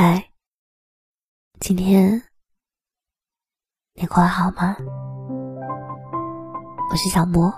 [0.00, 0.30] 嗨，
[1.58, 2.22] 今天
[3.94, 4.76] 你过得好吗？
[6.88, 7.52] 我是小莫。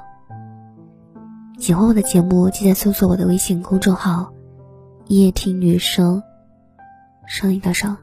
[1.59, 4.33] 喜欢我的节目，记得搜索我的微信公众号
[5.09, 6.23] “夜听女生”，
[7.29, 7.95] 声音的声。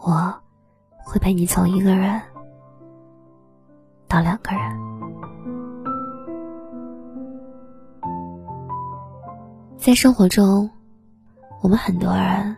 [0.00, 0.40] 我
[1.04, 2.22] 会陪你从一个人
[4.06, 4.60] 到两个人。
[9.76, 10.70] 在生活中，
[11.62, 12.56] 我们很多人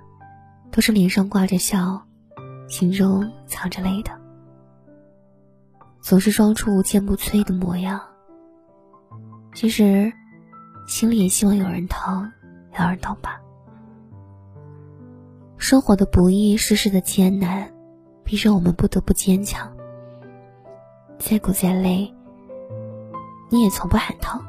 [0.71, 2.01] 都是脸上挂着笑，
[2.69, 4.13] 心中藏着泪的，
[6.01, 8.01] 总是装出无坚不摧的模样。
[9.55, 10.13] 其实，
[10.87, 12.31] 心里也希望有人疼，
[12.79, 13.41] 有人懂吧。
[15.57, 17.73] 生活的不易，世事的艰难，
[18.23, 19.71] 逼着我们不得不坚强。
[21.19, 22.13] 再苦再累，
[23.51, 24.41] 你也从不喊疼，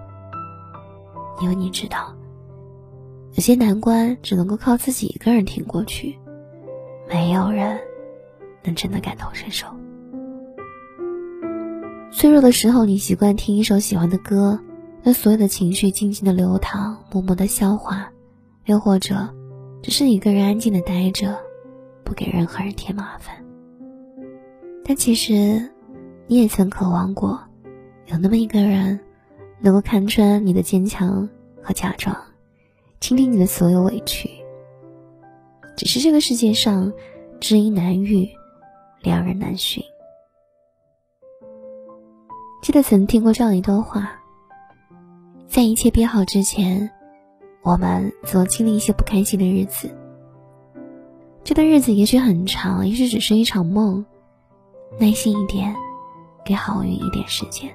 [1.42, 2.16] 因为你知道，
[3.34, 6.18] 有些难关只能够靠自己一个人挺过去，
[7.10, 7.80] 没有人
[8.64, 9.68] 能真的感同身受。
[12.12, 14.60] 脆弱的时候，你习惯听一首喜欢的歌。
[15.06, 18.10] 让所有的情绪静静的流淌，默默的消化，
[18.64, 19.30] 又或者，
[19.82, 21.38] 只是一个人安静的待着，
[22.06, 23.36] 不给任何人添麻烦。
[24.86, 25.70] 但其实，
[26.26, 27.38] 你也曾渴望过，
[28.06, 28.98] 有那么一个人，
[29.60, 31.28] 能够看穿你的坚强
[31.62, 32.16] 和假装，
[33.04, 34.30] 倾听你的所有委屈。
[35.76, 36.94] 只是这个世界上，
[37.42, 38.30] 知音难遇，
[39.02, 39.84] 良人难寻。
[42.62, 44.10] 记得曾听过这样一段话。
[45.50, 46.90] 在一切变好之前，
[47.62, 49.94] 我们总经历一些不开心的日子。
[51.44, 54.06] 这段日子也许很长，也许只是一场梦。
[54.98, 55.76] 耐心一点，
[56.46, 57.70] 给好运一点时间。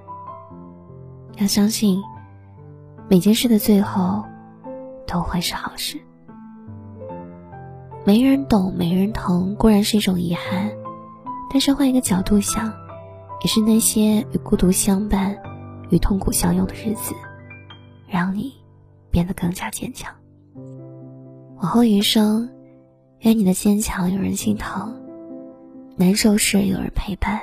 [1.36, 2.00] 要相信，
[3.10, 4.24] 每件事的最后
[5.08, 5.98] 都会是好事。
[8.04, 10.70] 没人懂，没人疼，固然是一种遗憾，
[11.50, 12.72] 但是换一个角度想，
[13.42, 15.36] 也是那些与孤独相伴、
[15.90, 17.12] 与痛苦相拥的日子。
[18.10, 18.54] 让你
[19.10, 20.10] 变得更加坚强。
[21.56, 22.48] 往后余生，
[23.18, 24.94] 愿你的坚强有人心疼，
[25.94, 27.38] 难受时有人陪伴。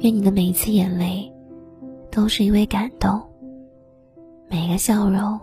[0.00, 1.32] 愿你的每一次眼泪，
[2.10, 3.18] 都是因为感动；
[4.50, 5.40] 每个笑容，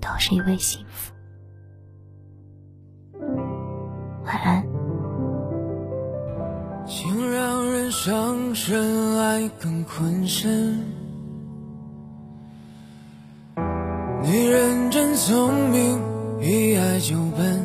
[0.00, 1.12] 都是因为幸福。
[4.24, 4.64] 晚安。
[6.86, 10.78] 情让人伤身，爱更困身。
[14.22, 15.98] 你认真聪明，
[16.40, 17.64] 一爱就笨，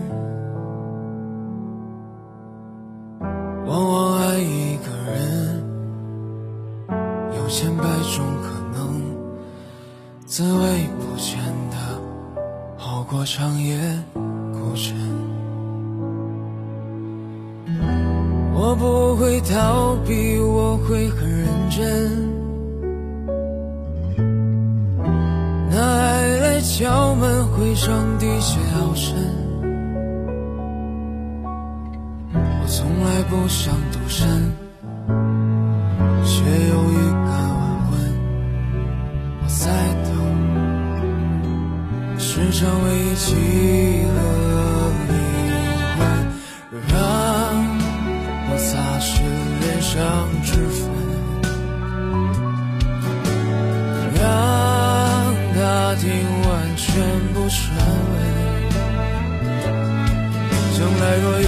[3.66, 5.64] 往往爱一个人，
[7.36, 7.84] 有千百
[8.16, 9.02] 种可能，
[10.26, 11.40] 滋味不见
[11.72, 11.76] 得
[12.96, 13.78] 熬过长夜
[14.54, 14.96] 孤枕。
[18.54, 22.34] 我不会逃避，我会很认真。
[25.70, 29.14] 那爱来敲门，回声滴血熬深。
[32.34, 34.26] 我从来不想独身，
[42.36, 43.32] 时常为记
[44.12, 44.18] 和
[45.08, 45.14] 离
[45.96, 45.98] 婚，
[46.90, 47.00] 让
[48.50, 49.08] 我擦拭
[49.62, 49.96] 脸上
[50.44, 50.84] 脂粉。
[55.98, 56.84] 听完全
[57.34, 57.74] 不顺
[58.12, 58.16] 位，
[60.78, 61.40] 将来若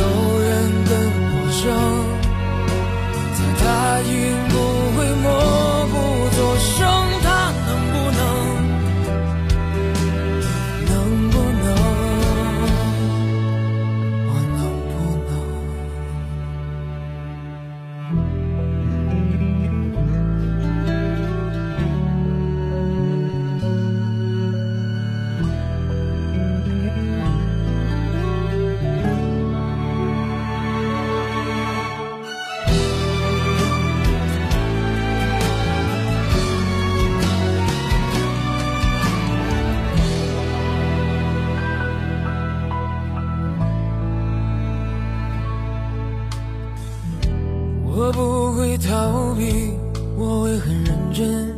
[47.99, 49.73] 我不会逃避，
[50.15, 51.51] 我会很认真。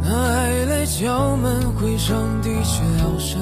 [0.00, 3.40] 那爱来敲门，回声的确好深。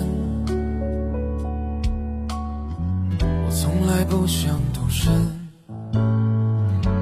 [3.22, 5.10] 我从来不想独身，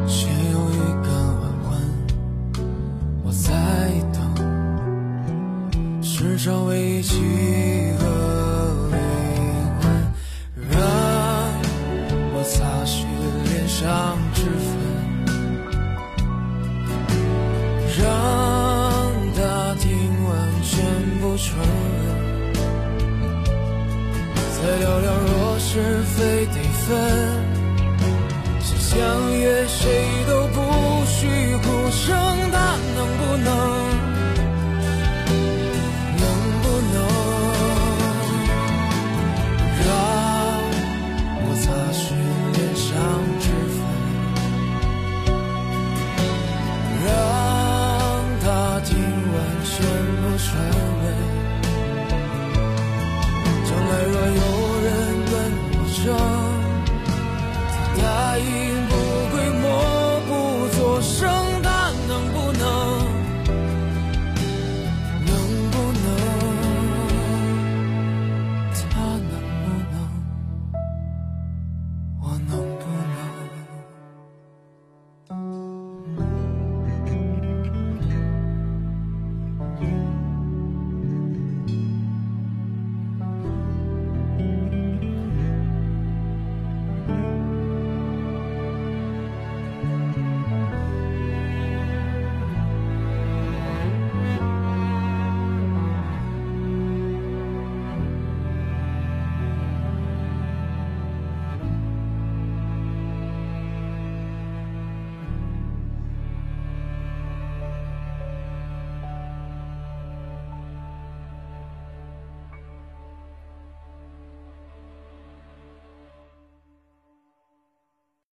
[0.06, 1.10] 却有预感
[1.40, 1.76] 晚婚。
[3.24, 3.50] 我在
[4.12, 4.22] 等，
[6.00, 7.18] 时常上危机
[7.97, 7.97] 和
[24.68, 26.86] 再聊聊，若是非得分，
[28.60, 29.80] 想相约，谁
[30.28, 30.60] 都不
[31.06, 31.26] 许
[31.56, 32.14] 哭声。
[32.52, 33.48] 他能不能，
[36.18, 36.22] 能
[36.60, 36.96] 不能
[39.86, 39.88] 让
[41.40, 42.17] 我擦去？